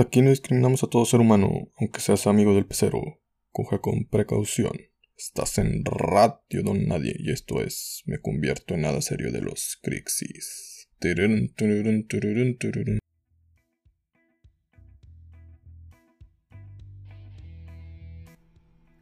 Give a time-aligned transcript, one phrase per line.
[0.00, 3.20] Aquí no discriminamos a todo ser humano, aunque seas amigo del pecero.
[3.50, 4.70] Coge con precaución.
[5.16, 9.76] Estás en Radio Don Nadie y esto es Me convierto en nada serio de los
[9.82, 10.88] Crixis.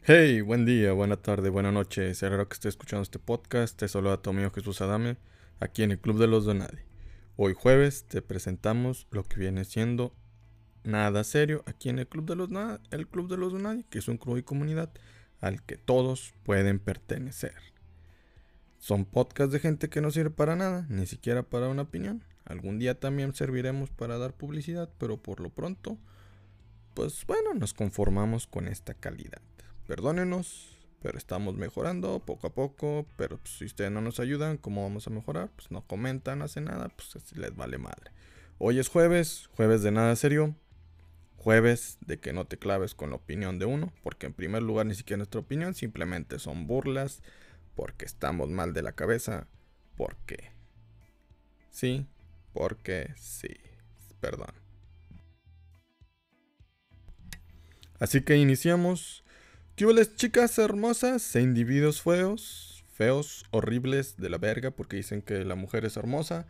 [0.03, 2.15] Hey, buen día, buena tarde, buena noche.
[2.15, 3.79] Será que esté escuchando este podcast.
[3.79, 5.19] Te saluda tu amigo Jesús Adame,
[5.61, 6.87] aquí en el Club de los Don Nadie.
[7.37, 10.17] Hoy jueves te presentamos lo que viene siendo
[10.87, 13.99] nada serio aquí en el Club de los Nada, el Club de los Nadie, que
[13.99, 14.91] es un club y comunidad
[15.41, 17.55] al que todos pueden pertenecer.
[18.79, 22.25] Son podcasts de gente que no sirve para nada, ni siquiera para una opinión.
[22.45, 25.99] Algún día también serviremos para dar publicidad, pero por lo pronto,
[26.95, 29.43] pues bueno, nos conformamos con esta calidad.
[29.87, 34.83] Perdónenos, pero estamos mejorando poco a poco, pero pues, si ustedes no nos ayudan, ¿cómo
[34.83, 35.51] vamos a mejorar?
[35.57, 38.13] Pues no comentan, no hacen nada, pues así les vale madre.
[38.59, 40.55] Hoy es jueves, jueves de nada serio,
[41.47, 44.85] jueves de que no te claves con la opinión de uno, porque en primer lugar
[44.85, 47.23] ni siquiera nuestra opinión, simplemente son burlas,
[47.77, 49.47] porque estamos mal de la cabeza,
[49.97, 50.51] porque
[51.71, 52.09] sí,
[52.53, 53.55] porque sí,
[54.19, 54.51] perdón.
[58.01, 59.23] Así que iniciamos.
[59.77, 59.87] ¿Qué
[60.17, 62.85] chicas hermosas e individuos feos?
[62.93, 66.49] Feos, horribles de la verga, porque dicen que la mujer es hermosa,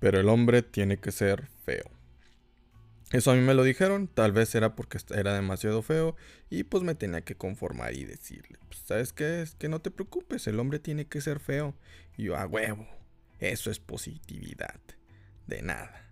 [0.00, 1.88] pero el hombre tiene que ser feo.
[3.14, 6.16] Eso a mí me lo dijeron, tal vez era porque era demasiado feo
[6.50, 9.40] y pues me tenía que conformar y decirle, pues, ¿sabes qué?
[9.40, 11.76] Es que no te preocupes, el hombre tiene que ser feo.
[12.16, 12.88] Y yo, a huevo,
[13.38, 14.80] eso es positividad,
[15.46, 16.10] de nada.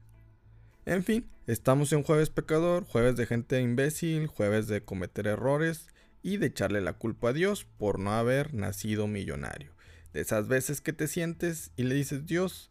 [0.87, 5.89] En fin, estamos en jueves pecador, jueves de gente imbécil, jueves de cometer errores
[6.23, 9.73] y de echarle la culpa a Dios por no haber nacido millonario.
[10.13, 12.71] De esas veces que te sientes y le dices, Dios,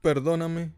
[0.00, 0.72] perdóname,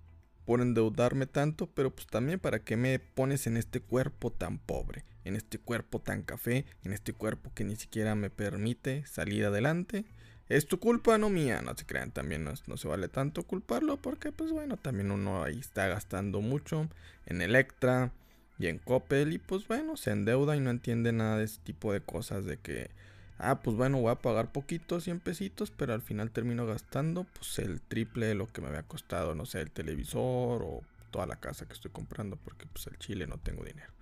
[0.44, 5.04] por endeudarme tanto, pero pues también para qué me pones en este cuerpo tan pobre,
[5.24, 10.04] en este cuerpo tan café, en este cuerpo que ni siquiera me permite salir adelante.
[10.48, 14.30] Es tu culpa, no mía, no se crean, también no, se vale tanto culparlo porque
[14.30, 16.88] pues bueno, también uno ahí está gastando mucho
[17.24, 18.12] en Electra
[18.58, 21.92] y en Coppel y pues bueno, se endeuda y no entiende nada de ese tipo
[21.94, 22.90] de cosas de que
[23.38, 27.58] ah, pues bueno, voy a pagar poquitos, 100 pesitos, pero al final termino gastando pues
[27.58, 31.36] el triple de lo que me había costado, no sé, el televisor o toda la
[31.36, 33.92] casa que estoy comprando, porque pues el chile no tengo dinero.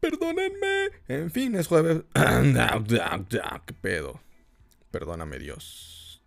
[0.00, 0.90] Perdónenme.
[1.08, 2.02] En fin, es jueves.
[3.66, 4.20] ¿Qué pedo?
[4.90, 6.22] Perdóname Dios.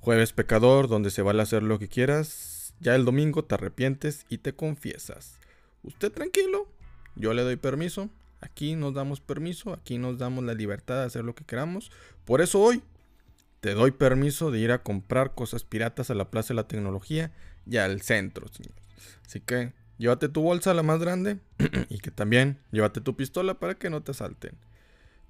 [0.00, 2.74] Jueves pecador, donde se vale hacer lo que quieras.
[2.80, 5.38] Ya el domingo te arrepientes y te confiesas.
[5.82, 6.68] Usted tranquilo,
[7.14, 8.10] yo le doy permiso.
[8.40, 11.90] Aquí nos damos permiso, aquí nos damos la libertad de hacer lo que queramos.
[12.24, 12.82] Por eso hoy
[13.60, 17.32] te doy permiso de ir a comprar cosas piratas a la Plaza de la Tecnología
[17.66, 18.46] y al centro.
[19.26, 21.38] Así que llévate tu bolsa la más grande
[21.88, 24.56] y que también llévate tu pistola para que no te asalten.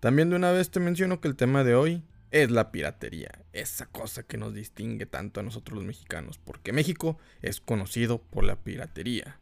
[0.01, 3.87] También de una vez te menciono que el tema de hoy es la piratería, esa
[3.87, 8.57] cosa que nos distingue tanto a nosotros los mexicanos, porque México es conocido por la
[8.57, 9.39] piratería.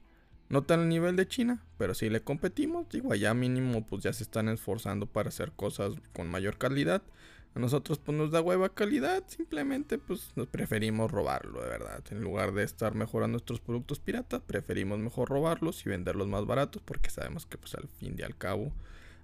[0.54, 4.12] No tan al nivel de China, pero si le competimos, digo, allá mínimo pues ya
[4.12, 7.02] se están esforzando para hacer cosas con mayor calidad.
[7.56, 12.04] A nosotros pues nos da hueva calidad, simplemente pues nos preferimos robarlo, de verdad.
[12.12, 16.80] En lugar de estar mejorando nuestros productos piratas, preferimos mejor robarlos y venderlos más baratos
[16.84, 18.72] porque sabemos que pues al fin y al cabo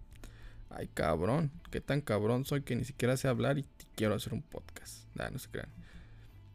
[0.70, 3.66] Ay, cabrón, qué tan cabrón soy que ni siquiera sé hablar y
[3.96, 5.06] quiero hacer un podcast.
[5.14, 5.70] no se crean.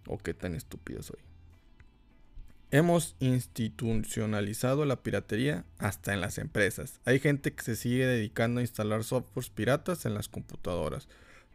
[0.07, 1.19] O qué tan estúpido soy.
[2.69, 6.99] Hemos institucionalizado la piratería hasta en las empresas.
[7.05, 11.07] Hay gente que se sigue dedicando a instalar softwares piratas en las computadoras.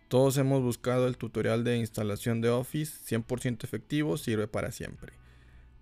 [0.09, 5.22] Todos hemos buscado el tutorial de instalación de Office 100% efectivo, sirve para siempre.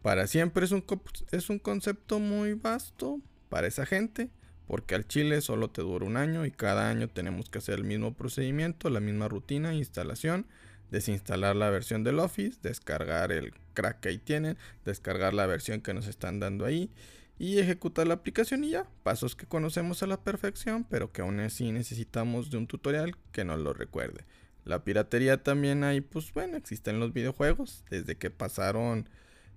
[0.03, 0.85] Para siempre es un,
[1.31, 4.31] es un concepto muy vasto para esa gente,
[4.67, 7.85] porque al chile solo te dura un año y cada año tenemos que hacer el
[7.85, 10.47] mismo procedimiento, la misma rutina, instalación,
[10.91, 15.95] desinstalar la versión del Office, descargar el crack que ahí tienen, descargar la versión que
[15.95, 16.91] nos están dando ahí
[17.39, 18.87] y ejecutar la aplicación y ya.
[19.03, 23.45] Pasos que conocemos a la perfección, pero que aún así necesitamos de un tutorial que
[23.45, 24.25] nos lo recuerde.
[24.65, 29.09] La piratería también hay, pues bueno, existen los videojuegos, desde que pasaron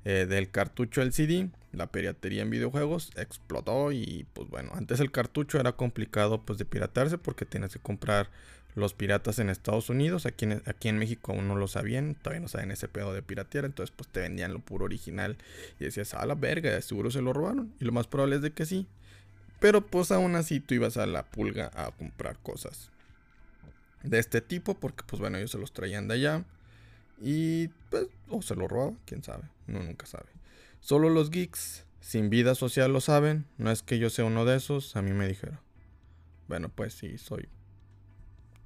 [0.06, 5.12] eh, del cartucho al CD, la piratería en videojuegos explotó y pues bueno, antes el
[5.12, 8.30] cartucho era complicado pues de piratarse porque tenías que comprar
[8.76, 12.42] los piratas en Estados Unidos, aquí en, aquí en México aún no lo sabían, todavía
[12.42, 15.38] no saben ese pedo de piratear, entonces pues te vendían lo puro original
[15.80, 18.52] y decías, a la verga, seguro se lo robaron y lo más probable es de
[18.52, 18.88] que sí,
[19.60, 22.90] pero pues aún así tú ibas a la pulga a comprar cosas
[24.04, 26.44] de este tipo porque pues bueno ellos se los traían de allá
[27.24, 30.30] y pues o se lo robaba, quién sabe, uno nunca sabe.
[30.82, 34.58] Solo los geeks sin vida social lo saben, no es que yo sea uno de
[34.58, 35.58] esos, a mí me dijeron.
[36.50, 37.48] Bueno, pues sí, soy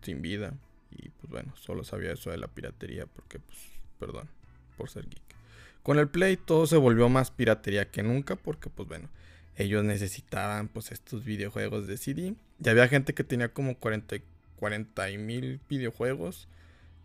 [0.01, 0.55] sin vida
[0.89, 3.59] y pues bueno, solo sabía eso de la piratería porque pues
[3.99, 4.27] perdón
[4.75, 5.21] por ser geek.
[5.83, 9.07] Con el Play todo se volvió más piratería que nunca porque pues bueno,
[9.55, 12.33] ellos necesitaban pues estos videojuegos de CD.
[12.57, 14.17] Ya había gente que tenía como 40
[14.57, 16.47] 40 mil videojuegos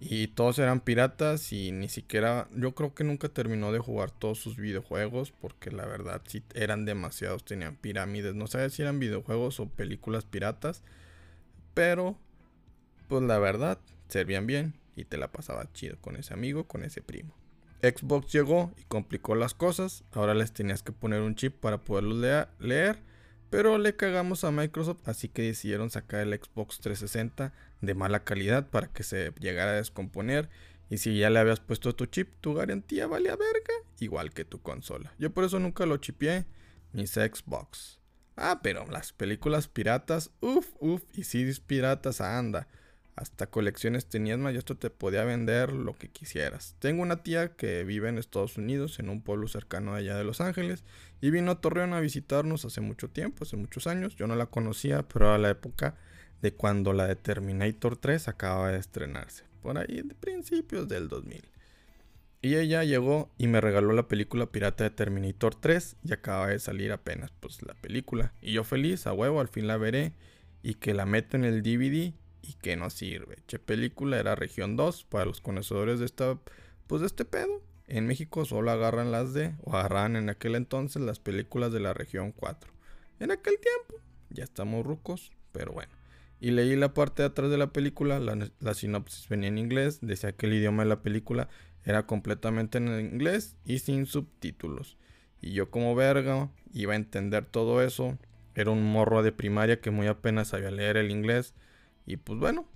[0.04, 4.38] y todos eran piratas y ni siquiera, yo creo que nunca terminó de jugar todos
[4.38, 9.60] sus videojuegos porque la verdad sí eran demasiados, tenían pirámides, no sé si eran videojuegos
[9.60, 10.82] o películas piratas,
[11.72, 12.18] pero
[13.08, 13.78] pues la verdad
[14.08, 17.32] servían bien y te la pasaba chido con ese amigo, con ese primo.
[17.80, 22.18] Xbox llegó y complicó las cosas, ahora les tenías que poner un chip para poderlos
[22.58, 22.98] leer
[23.52, 27.52] pero le cagamos a Microsoft, así que decidieron sacar el Xbox 360
[27.82, 30.48] de mala calidad para que se llegara a descomponer.
[30.88, 34.62] Y si ya le habías puesto tu chip, tu garantía valía verga, igual que tu
[34.62, 35.12] consola.
[35.18, 36.46] Yo por eso nunca lo chipié,
[36.94, 38.00] mis Xbox.
[38.36, 42.68] Ah, pero las películas piratas, uff, uff, y CDs piratas, anda.
[43.14, 46.76] Hasta colecciones tenías más y esto te podía vender lo que quisieras.
[46.78, 50.40] Tengo una tía que vive en Estados Unidos, en un pueblo cercano allá de Los
[50.40, 50.82] Ángeles,
[51.20, 54.16] y vino a Torreón a visitarnos hace mucho tiempo, hace muchos años.
[54.16, 55.96] Yo no la conocía, pero a la época
[56.40, 61.52] de cuando la de Terminator 3 acaba de estrenarse, por ahí de principios del 2000.
[62.44, 66.58] Y ella llegó y me regaló la película pirata de Terminator 3 y acaba de
[66.58, 68.32] salir apenas pues la película.
[68.40, 70.12] Y yo feliz, a huevo, al fin la veré
[70.60, 73.38] y que la meto en el DVD y que no sirve.
[73.46, 76.38] Che película era región 2 para los conocedores de esta
[76.86, 77.62] pues de este pedo.
[77.86, 81.94] En México solo agarran las de o agarran en aquel entonces las películas de la
[81.94, 82.70] región 4.
[83.20, 85.92] En aquel tiempo ya estamos rucos, pero bueno.
[86.40, 90.00] Y leí la parte de atrás de la película, la, la sinopsis venía en inglés,
[90.02, 91.48] decía que el idioma de la película
[91.84, 94.96] era completamente en inglés y sin subtítulos.
[95.40, 98.18] Y yo como verga iba a entender todo eso.
[98.54, 101.54] Era un morro de primaria que muy apenas sabía leer el inglés
[102.06, 102.68] y pues bueno,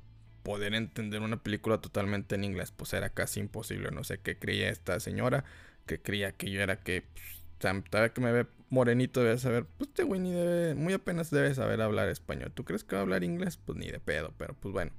[0.42, 3.90] poder entender una película totalmente en inglés, pues era casi imposible.
[3.90, 5.44] No sé qué creía esta señora,
[5.86, 10.04] que creía que yo era que, pues, que me ve morenito, debe saber, pues este
[10.04, 12.52] güey ni debe, muy apenas debe saber hablar español.
[12.54, 13.56] ¿Tú crees que va a hablar inglés?
[13.56, 14.92] Pues ni de pedo, pero pues bueno.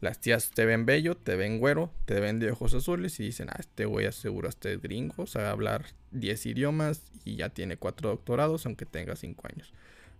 [0.00, 3.48] Las tías te ven bello, te ven güero, te ven de ojos azules y dicen,
[3.50, 8.10] ah, este güey aseguro este es gringo, sabe hablar 10 idiomas y ya tiene 4
[8.10, 9.72] doctorados, aunque tenga 5 años.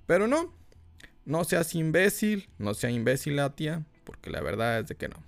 [0.07, 0.55] Pero no,
[1.25, 5.23] no seas imbécil, no sea imbécil la tía, porque la verdad es de que no.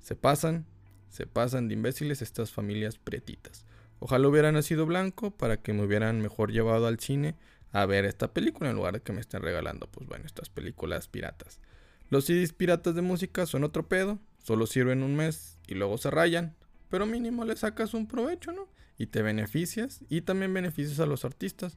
[0.00, 0.66] Se pasan,
[1.08, 3.64] se pasan de imbéciles estas familias pretitas.
[4.00, 7.34] Ojalá hubiera nacido blanco para que me hubieran mejor llevado al cine
[7.72, 11.08] a ver esta película en lugar de que me estén regalando, pues bueno, estas películas
[11.08, 11.60] piratas.
[12.08, 16.10] Los CDs piratas de música son otro pedo, solo sirven un mes y luego se
[16.10, 16.54] rayan,
[16.88, 18.68] pero mínimo le sacas un provecho, ¿no?
[18.96, 21.76] Y te beneficias y también beneficias a los artistas.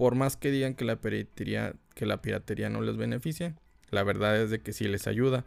[0.00, 3.54] Por más que digan que la piratería, que la piratería no les beneficia,
[3.90, 5.44] la verdad es de que sí les ayuda.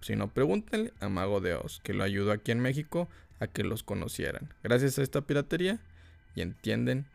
[0.00, 3.08] Si no, pregúntenle a Mago de Oz, que lo ayudó aquí en México
[3.40, 4.54] a que los conocieran.
[4.62, 5.80] Gracias a esta piratería,
[6.36, 7.06] y entienden,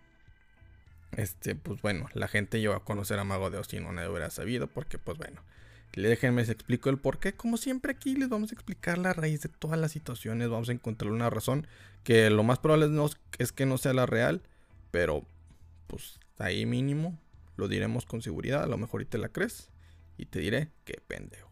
[1.13, 4.09] este, pues bueno, la gente llegó a conocer a Mago de Oz y no nadie
[4.09, 5.41] hubiera sabido, porque pues bueno,
[5.95, 7.31] déjenme les explico el por qué.
[7.31, 10.73] Como siempre aquí les vamos a explicar la raíz de todas las situaciones, vamos a
[10.73, 11.67] encontrar una razón
[12.03, 14.41] que lo más probable no, es que no sea la real,
[14.91, 15.25] pero
[15.87, 17.19] pues ahí mínimo
[17.55, 18.63] lo diremos con seguridad.
[18.63, 19.69] A lo mejor y te la crees
[20.17, 21.50] y te diré que pendejo.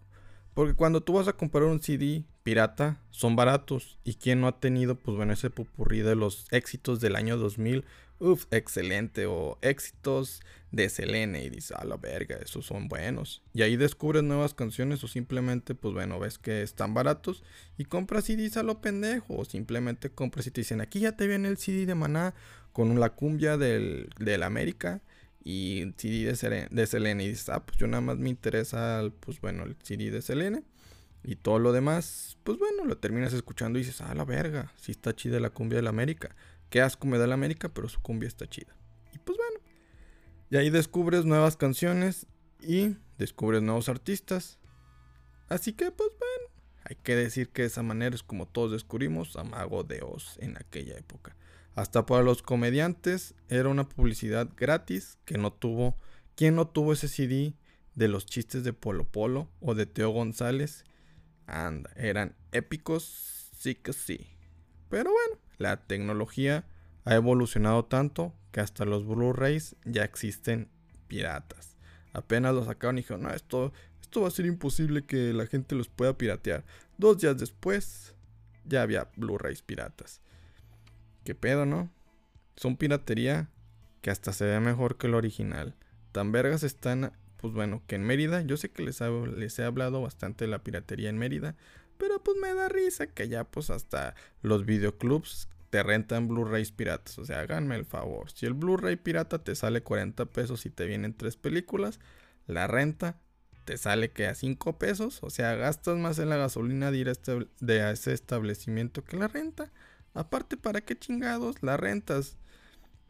[0.60, 3.98] Porque cuando tú vas a comprar un CD pirata, son baratos.
[4.04, 7.86] ¿Y quién no ha tenido, pues bueno, ese pupurrí de los éxitos del año 2000?
[8.20, 9.26] Uf, excelente.
[9.26, 10.42] O éxitos
[10.74, 11.46] de Selene.
[11.46, 13.42] Y dices, a la verga, esos son buenos.
[13.54, 17.42] Y ahí descubres nuevas canciones o simplemente, pues bueno, ves que están baratos.
[17.78, 19.38] Y compras CDs a lo pendejo.
[19.38, 22.34] O simplemente compras y te dicen, aquí ya te viene el CD de Maná
[22.74, 25.02] con la cumbia del, del América
[25.50, 27.24] y CD de, Selene, de.
[27.24, 30.64] Y dices, ah, pues yo nada más me interesa, pues bueno, el CD de Selene.
[31.24, 34.92] Y todo lo demás, pues bueno, lo terminas escuchando y dices, ah, la verga, sí
[34.92, 36.36] está chida la cumbia del América.
[36.70, 38.76] Qué asco me da la América, pero su cumbia está chida.
[39.12, 39.60] Y pues bueno.
[40.52, 42.28] Y ahí descubres nuevas canciones
[42.62, 44.60] y descubres nuevos artistas.
[45.48, 46.54] Así que, pues bueno,
[46.84, 50.38] hay que decir que de esa manera es como todos descubrimos a Mago de Oz
[50.42, 51.36] en aquella época.
[51.80, 55.96] Hasta para los comediantes era una publicidad gratis que no tuvo.
[56.36, 57.54] ¿Quién no tuvo ese CD
[57.96, 60.84] de los chistes de Polo Polo o de Teo González?
[61.48, 64.28] Anda, eran épicos, sí que sí.
[64.90, 66.68] Pero bueno, la tecnología
[67.06, 70.68] ha evolucionado tanto que hasta los Blu-rays ya existen
[71.08, 71.78] piratas.
[72.12, 73.72] Apenas lo sacaron y dijeron, no, esto,
[74.02, 76.66] esto va a ser imposible que la gente los pueda piratear.
[76.98, 78.16] Dos días después,
[78.66, 80.20] ya había Blu-rays piratas.
[81.30, 81.92] ¿Qué pedo, no?
[82.56, 83.52] Son piratería
[84.02, 85.76] que hasta se ve mejor que el original.
[86.12, 89.00] Tan vergas están, pues bueno, que en Mérida, yo sé que les,
[89.38, 91.56] les he hablado bastante de la piratería en Mérida,
[92.00, 97.20] pero pues me da risa que ya pues hasta los videoclubs te rentan Blu-rays piratas.
[97.20, 98.32] O sea, háganme el favor.
[98.32, 102.00] Si el Blu-ray pirata te sale 40 pesos y te vienen tres películas,
[102.48, 103.20] la renta
[103.66, 105.20] te sale que a 5 pesos.
[105.22, 109.16] O sea, gastas más en la gasolina de ir a, este, de ese establecimiento que
[109.16, 109.72] la renta.
[110.14, 112.38] Aparte, ¿para qué chingados la rentas?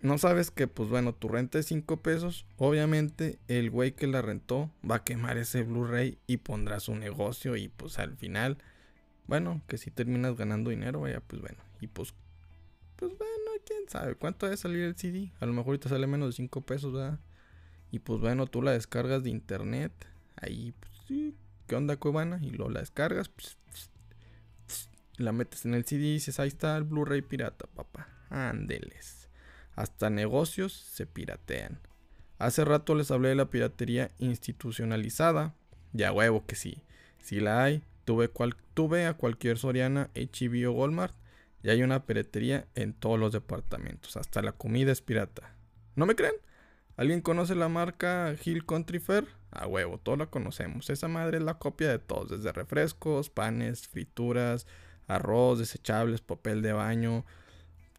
[0.01, 2.45] No sabes que, pues bueno, tu renta es 5 pesos.
[2.57, 7.57] Obviamente, el güey que la rentó va a quemar ese Blu-ray y pondrá su negocio.
[7.57, 8.57] Y pues al final,
[9.27, 11.57] bueno, que si terminas ganando dinero, vaya, pues bueno.
[11.81, 12.13] Y pues,
[12.95, 15.31] pues bueno, quién sabe cuánto debe salir el CD.
[15.41, 17.19] A lo mejor ahorita sale menos de 5 pesos, ¿verdad?
[17.91, 19.91] Y pues bueno, tú la descargas de internet.
[20.37, 21.35] Ahí, pues sí,
[21.67, 22.39] ¿qué onda, Cuevana?
[22.41, 23.57] Y luego la descargas, pues,
[25.23, 28.07] la metes en el CD y dices, ahí está el Blu-ray pirata, papá.
[28.29, 29.29] Ándeles.
[29.75, 31.79] Hasta negocios se piratean.
[32.37, 35.55] Hace rato les hablé de la piratería institucionalizada.
[35.93, 36.83] Ya huevo que sí.
[37.19, 41.15] Si la hay, tuve, cual, tuve a cualquier Soriana, HB o Walmart.
[41.63, 44.15] Y hay una piratería en todos los departamentos.
[44.15, 45.53] Hasta la comida es pirata.
[45.95, 46.35] ¿No me creen?
[46.95, 49.25] ¿Alguien conoce la marca Hill Country Fair?
[49.51, 50.89] A huevo, todos la conocemos.
[50.89, 54.67] Esa madre es la copia de todos, desde refrescos, panes, frituras,
[55.09, 57.25] arroz, desechables, papel de baño.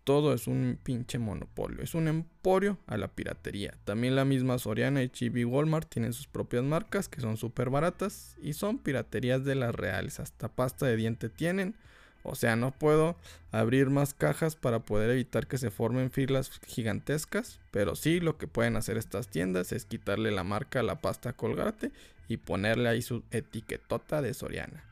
[0.04, 1.82] Todo es un pinche monopolio.
[1.82, 3.74] Es un emporio a la piratería.
[3.84, 8.36] También la misma Soriana, HB y Walmart tienen sus propias marcas que son súper baratas
[8.40, 10.18] y son piraterías de las reales.
[10.18, 11.74] Hasta pasta de diente tienen.
[12.22, 13.16] O sea, no puedo
[13.50, 17.60] abrir más cajas para poder evitar que se formen filas gigantescas.
[17.70, 21.32] Pero sí, lo que pueden hacer estas tiendas es quitarle la marca a la pasta
[21.32, 21.92] colgate
[22.28, 24.89] y ponerle ahí su etiquetota de Soriana.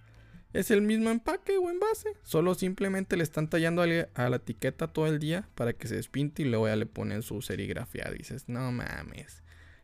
[0.52, 2.14] Es el mismo empaque o envase.
[2.22, 6.42] Solo simplemente le están tallando a la etiqueta todo el día para que se despinte
[6.42, 8.10] y luego ya le ponen su serigrafía.
[8.10, 9.42] Dices, no mames.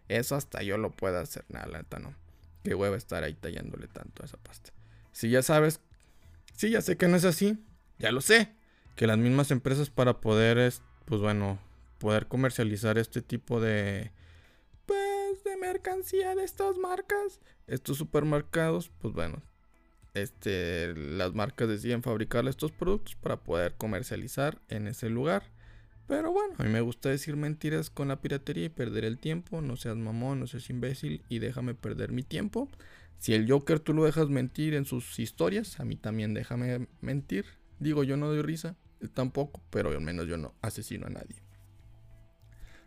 [0.08, 1.44] Eso hasta yo lo puedo hacer.
[1.48, 2.14] Nada, la no.
[2.62, 4.70] Qué huevo estar ahí tallándole tanto a esa pasta.
[5.12, 5.80] Si ya sabes.
[6.54, 7.58] Sí, ya sé que no es así.
[7.98, 8.54] Ya lo sé.
[8.96, 10.72] Que las mismas empresas para poder,
[11.04, 11.58] pues bueno,
[11.98, 14.12] poder comercializar este tipo de
[14.86, 19.42] pues de mercancía de estas marcas, estos supermercados, pues bueno,
[20.14, 25.42] este, las marcas deciden fabricar estos productos para poder comercializar en ese lugar.
[26.06, 29.60] Pero bueno, a mí me gusta decir mentiras con la piratería y perder el tiempo.
[29.60, 32.68] No seas mamón, no seas imbécil y déjame perder mi tiempo.
[33.18, 37.46] Si el Joker tú lo dejas mentir en sus historias, a mí también déjame mentir.
[37.80, 38.76] Digo, yo no doy risa,
[39.14, 41.42] tampoco, pero al menos yo no asesino a nadie.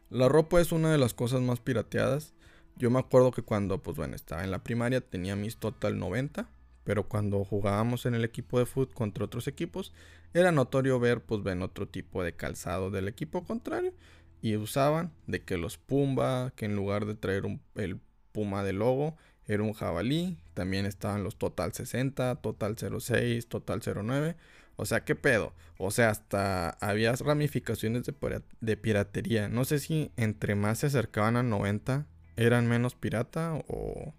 [0.09, 2.33] La ropa es una de las cosas más pirateadas.
[2.77, 6.47] Yo me acuerdo que cuando, pues bueno, estaba en la primaria tenía mis Total 90
[6.87, 9.91] pero cuando jugábamos en el equipo de fútbol contra otros equipos,
[10.33, 13.93] era notorio ver, pues ven otro tipo de calzado del equipo contrario
[14.41, 17.43] y usaban de que los Pumba, que en lugar de traer
[17.75, 17.99] el
[18.31, 19.17] Puma de logo,
[19.47, 24.37] era un jabalí, también estaban los Total 60, Total 06, Total 09.
[24.77, 25.51] O sea, ¿qué pedo?
[25.77, 29.49] O sea, hasta había ramificaciones de, de, piratería.
[29.49, 32.05] No sé si entre más se acercaban a 90
[32.37, 34.13] eran menos pirata o,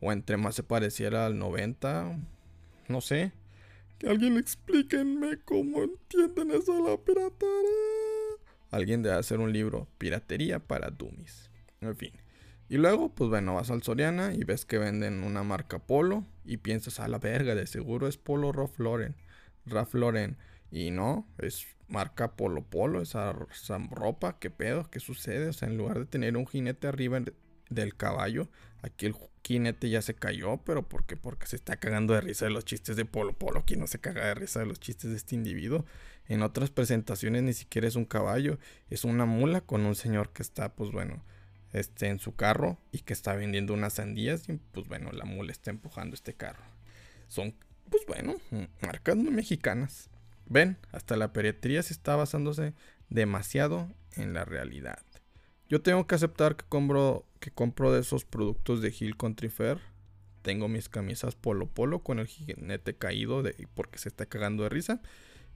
[0.00, 2.18] o entre más se pareciera al 90.
[2.88, 3.32] No sé.
[3.98, 7.86] Que alguien explíquenme cómo entienden eso de la piratería.
[8.70, 11.50] Alguien debe hacer un libro, Piratería para Dummies.
[11.80, 12.12] En fin.
[12.68, 16.56] Y luego, pues bueno, vas al Soriana y ves que venden una marca Polo y
[16.58, 19.14] piensas, a la verga, de seguro es Polo Ralph Lauren.
[19.66, 20.36] Ralph Lauren.
[20.70, 24.90] Y no, es marca Polo Polo, esa, esa ropa, ¿qué pedo?
[24.90, 25.48] ¿Qué sucede?
[25.48, 27.20] O sea, en lugar de tener un jinete arriba
[27.70, 28.48] del caballo,
[28.86, 29.14] aquí el
[29.44, 31.16] jinete ya se cayó, pero ¿por qué?
[31.16, 33.64] Porque se está cagando de risa de los chistes de Polo Polo.
[33.66, 35.84] ¿Quién no se caga de risa de los chistes de este individuo?
[36.28, 38.58] En otras presentaciones ni siquiera es un caballo,
[38.90, 41.22] es una mula con un señor que está, pues bueno,
[41.72, 45.52] este, en su carro y que está vendiendo unas sandías y pues bueno, la mula
[45.52, 46.64] está empujando este carro.
[47.28, 47.54] Son,
[47.90, 48.34] pues bueno,
[48.80, 50.10] marcas muy mexicanas.
[50.46, 52.74] Ven, hasta la piratería se está basándose
[53.08, 54.98] demasiado en la realidad.
[55.68, 59.78] Yo tengo que aceptar que compro, que compro de esos productos de Hill Country Fair.
[60.42, 63.42] Tengo mis camisas polo polo con el jinete caído
[63.74, 65.00] porque se está cagando de risa.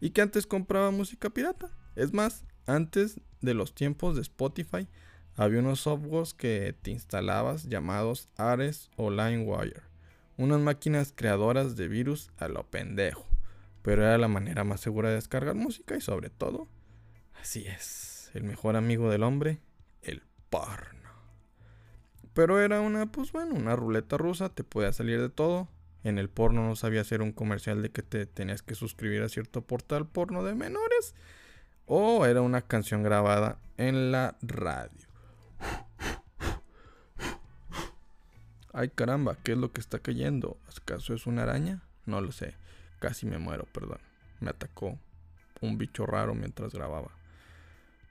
[0.01, 1.71] Y que antes compraba música pirata.
[1.95, 4.89] Es más, antes de los tiempos de Spotify,
[5.37, 9.83] había unos softwares que te instalabas llamados Ares o LimeWire.
[10.37, 13.31] Unas máquinas creadoras de virus a lo pendejo
[13.83, 16.69] pero era la manera más segura de descargar música y sobre todo,
[17.41, 19.61] así es, el mejor amigo del hombre,
[20.51, 21.11] porno.
[22.35, 25.69] Pero era una, pues bueno, una ruleta rusa, te podía salir de todo.
[26.05, 29.29] En el porno no sabía hacer un comercial de que te tenías que suscribir a
[29.29, 31.15] cierto portal porno de menores.
[31.87, 35.09] O era una canción grabada en la radio.
[38.73, 40.57] Ay caramba, ¿qué es lo que está cayendo?
[40.81, 41.83] ¿Acaso es una araña?
[42.07, 42.55] No lo sé.
[43.01, 43.99] Casi me muero, perdón.
[44.39, 44.99] Me atacó
[45.61, 47.11] un bicho raro mientras grababa.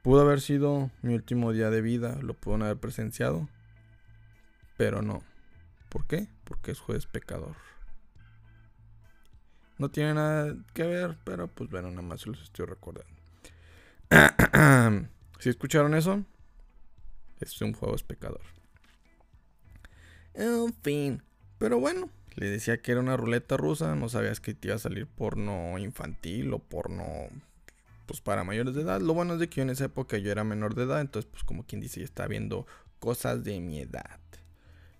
[0.01, 3.49] Pudo haber sido mi último día de vida, lo pudo haber presenciado,
[4.77, 5.23] pero no.
[5.89, 6.27] ¿Por qué?
[6.45, 7.55] Porque es juez pecador.
[9.77, 13.13] No tiene nada que ver, pero pues bueno, nada más se los estoy recordando.
[15.39, 16.23] si escucharon eso,
[17.39, 18.41] es un juego es pecador.
[20.33, 21.23] En fin,
[21.57, 24.79] pero bueno, le decía que era una ruleta rusa, no sabías que te iba a
[24.79, 27.27] salir porno infantil o porno
[28.09, 28.99] pues para mayores de edad.
[29.01, 31.43] Lo bueno es de que en esa época yo era menor de edad, entonces pues
[31.43, 32.65] como quien dice, ya estaba viendo
[32.97, 34.19] cosas de mi edad.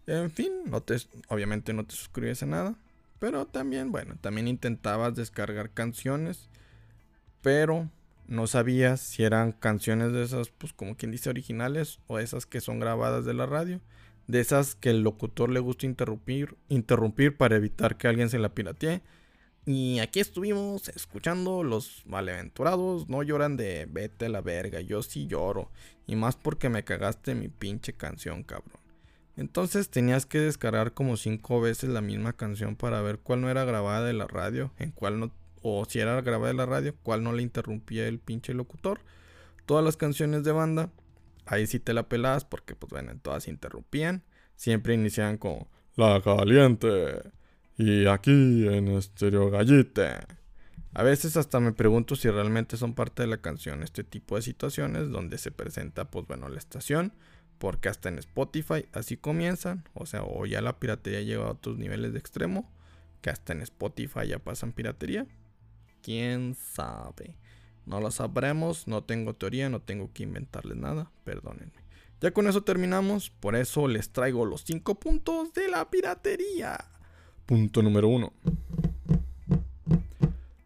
[0.06, 0.98] En fin, no te,
[1.28, 2.76] obviamente no te suscribes a nada,
[3.18, 6.52] pero también, bueno, también intentabas descargar canciones,
[7.42, 7.90] pero
[8.28, 12.62] no sabías si eran canciones de esas, pues como quien dice, originales o esas que
[12.62, 13.82] son grabadas de la radio
[14.30, 18.54] de esas que el locutor le gusta interrumpir, interrumpir para evitar que alguien se la
[18.54, 19.02] piratee.
[19.72, 25.28] Y aquí estuvimos escuchando los malaventurados, no lloran de vete a la verga, yo sí
[25.28, 25.70] lloro.
[26.08, 28.80] Y más porque me cagaste mi pinche canción, cabrón.
[29.38, 33.64] Entonces tenías que descargar como cinco veces la misma canción para ver cuál no era
[33.64, 37.22] grabada de la radio, en cuál no, o si era grabada de la radio, cuál
[37.22, 39.02] no le interrumpía el pinche locutor.
[39.68, 40.90] Todas las canciones de banda
[41.46, 44.24] ahí sí te la pelabas porque, pues bueno, todas interrumpían.
[44.56, 47.22] Siempre iniciaban con La Caliente.
[47.80, 50.18] Y aquí en Estereo Gallite.
[50.94, 54.42] A veces hasta me pregunto si realmente son parte de la canción este tipo de
[54.42, 57.14] situaciones donde se presenta, pues bueno, la estación.
[57.58, 59.86] Porque hasta en Spotify así comienzan.
[59.94, 62.70] O sea, o ya la piratería llega a otros niveles de extremo.
[63.22, 65.26] Que hasta en Spotify ya pasan piratería.
[66.02, 67.38] ¿Quién sabe?
[67.86, 71.82] No lo sabremos, no tengo teoría, no tengo que inventarles nada, perdónenme.
[72.20, 76.78] Ya con eso terminamos, por eso les traigo los 5 puntos de la piratería.
[77.50, 78.32] Punto número 1.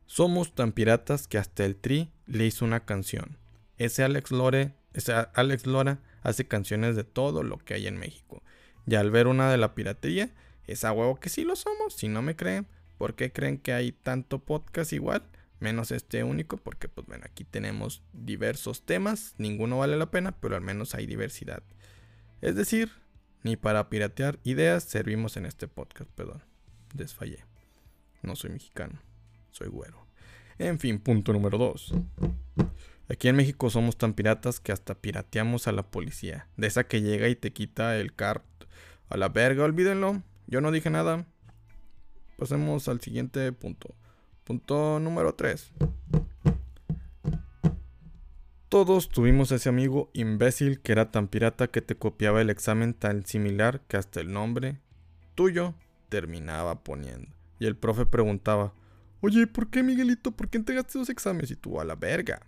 [0.05, 3.37] Somos tan piratas que hasta el Tri le hizo una canción.
[3.77, 8.43] Ese Alex Lore, ese Alex Lora hace canciones de todo lo que hay en México.
[8.85, 10.33] Y al ver una de la piratería,
[10.67, 11.93] es a huevo que sí lo somos.
[11.93, 12.67] Si no me creen,
[12.97, 15.23] ¿por qué creen que hay tanto podcast igual?
[15.61, 20.57] menos este único, porque pues bueno, aquí tenemos diversos temas, ninguno vale la pena, pero
[20.57, 21.63] al menos hay diversidad.
[22.41, 22.91] Es decir,
[23.41, 26.43] ni para piratear ideas servimos en este podcast, perdón,
[26.93, 27.45] desfallé.
[28.21, 28.99] No soy mexicano,
[29.51, 30.07] soy güero.
[30.57, 31.93] En fin, punto número 2.
[33.09, 36.47] Aquí en México somos tan piratas que hasta pirateamos a la policía.
[36.57, 38.45] De esa que llega y te quita el cart.
[39.09, 40.21] A la verga, olvídenlo.
[40.47, 41.25] Yo no dije nada.
[42.37, 43.95] Pasemos al siguiente punto.
[44.43, 45.73] Punto número 3.
[48.69, 53.25] Todos tuvimos ese amigo imbécil que era tan pirata que te copiaba el examen tan
[53.25, 54.79] similar que hasta el nombre
[55.35, 55.75] tuyo
[56.13, 57.31] terminaba poniendo.
[57.57, 58.71] Y el profe preguntaba,
[59.19, 60.29] oye, ¿por qué Miguelito?
[60.29, 61.49] ¿Por qué entregaste dos exámenes?
[61.49, 62.39] Y tú a la verga.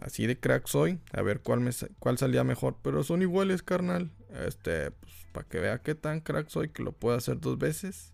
[0.00, 4.10] Así de crack soy, a ver cuál, me, cuál salía mejor, pero son iguales, carnal.
[4.44, 8.12] Este, pues, para que vea qué tan crack soy que lo puedo hacer dos veces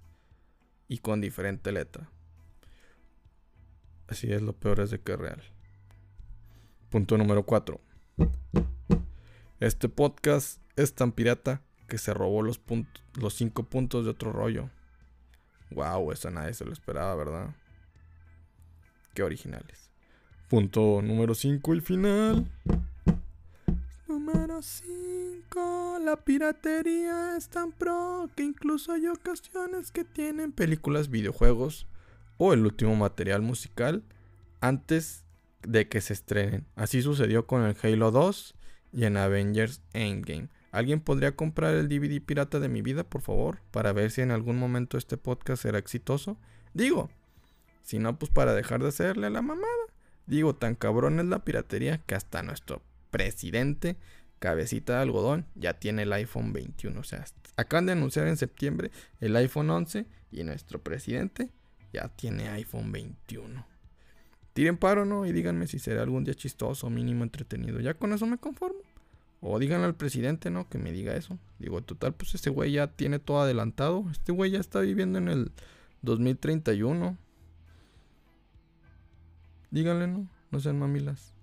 [0.87, 2.11] y con diferente letra.
[4.07, 5.42] Así es, lo peor es de que es real.
[6.90, 7.81] Punto número 4.
[9.61, 12.61] Este podcast es tan pirata que se robó los,
[13.14, 14.70] los cinco puntos de otro rollo.
[15.70, 17.55] Wow, eso nadie se lo esperaba, ¿verdad?
[19.14, 19.90] Qué originales.
[20.48, 22.51] Punto número 5 y final.
[24.07, 25.98] Número 5.
[26.03, 31.87] La piratería es tan pro que incluso hay ocasiones que tienen películas, videojuegos
[32.38, 34.05] o el último material musical
[34.61, 35.27] antes
[35.62, 36.66] de que se estrenen.
[36.77, 38.55] Así sucedió con el Halo 2
[38.92, 40.48] y en Avengers Endgame.
[40.71, 43.61] ¿Alguien podría comprar el DVD pirata de mi vida, por favor?
[43.71, 46.37] Para ver si en algún momento este podcast será exitoso.
[46.75, 47.11] Digo,
[47.83, 49.67] si no, pues para dejar de hacerle a la mamada.
[50.27, 53.97] Digo, tan cabrón es la piratería que hasta nuestro presidente,
[54.39, 57.01] cabecita de algodón, ya tiene el iPhone 21.
[57.01, 57.25] O sea,
[57.57, 61.51] acaban de anunciar en septiembre el iPhone 11 y nuestro presidente
[61.95, 63.67] ya tiene iPhone 21.
[64.53, 65.25] Tiren paro, ¿no?
[65.25, 67.81] Y díganme si será algún día chistoso, mínimo entretenido.
[67.81, 68.81] Ya con eso me conformo.
[69.40, 70.68] O díganle al presidente, ¿no?
[70.68, 71.38] Que me diga eso.
[71.59, 74.05] Digo, total, pues este güey ya tiene todo adelantado.
[74.11, 75.53] Este güey ya está viviendo en el
[76.03, 77.16] 2031.
[79.70, 80.29] Díganle, ¿no?
[80.51, 81.35] No sean mamilas.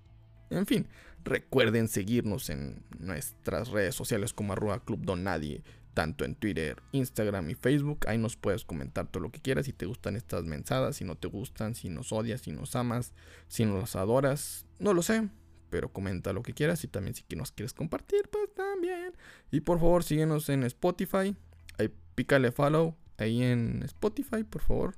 [0.49, 0.87] En fin,
[1.23, 7.49] recuerden seguirnos en nuestras redes sociales como arroba Club Don Nadie, tanto en Twitter, Instagram
[7.49, 7.99] y Facebook.
[8.07, 11.15] Ahí nos puedes comentar todo lo que quieras, si te gustan estas mensadas, si no
[11.15, 13.13] te gustan, si nos odias, si nos amas,
[13.47, 15.29] si nos adoras, no lo sé
[15.75, 19.11] pero comenta lo que quieras y también si nos quieres compartir, pues también.
[19.51, 21.35] Y por favor, síguenos en Spotify.
[21.77, 24.95] Ahí pícale follow ahí en Spotify, por favor.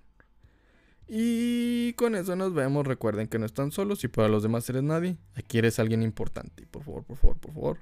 [1.07, 2.85] Y con eso nos vemos.
[2.85, 5.17] Recuerden que no están solos y para los demás eres nadie.
[5.33, 6.67] Aquí eres alguien importante.
[6.67, 7.79] por favor, por favor, por favor,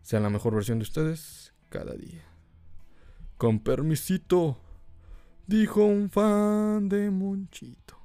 [0.00, 2.24] sean la mejor versión de ustedes cada día.
[3.36, 4.58] Con permisito,
[5.46, 7.98] dijo un fan de Monchito.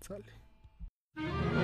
[0.00, 1.63] Sale.